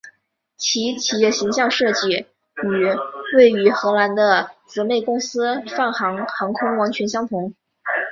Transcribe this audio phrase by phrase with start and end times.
[0.57, 2.09] 其企业形象设计
[2.63, 2.87] 与
[3.35, 7.53] 位于荷兰的姊妹公司泛航航空完全相同。